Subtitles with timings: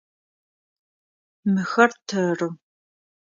[1.53, 2.47] Мыхэр тэры.